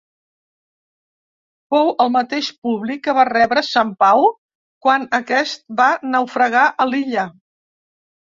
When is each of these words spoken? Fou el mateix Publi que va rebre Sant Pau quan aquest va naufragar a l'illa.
Fou 1.73 1.89
el 2.05 2.09
mateix 2.15 2.47
Publi 2.67 2.95
que 3.07 3.15
va 3.19 3.25
rebre 3.29 3.61
Sant 3.67 3.91
Pau 4.05 4.25
quan 4.87 5.05
aquest 5.19 5.63
va 5.83 5.91
naufragar 6.17 6.67
a 6.85 6.89
l'illa. 6.93 7.27